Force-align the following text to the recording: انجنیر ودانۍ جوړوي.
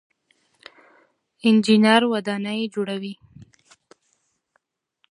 انجنیر 1.47 2.03
ودانۍ 2.11 2.61
جوړوي. 2.73 3.13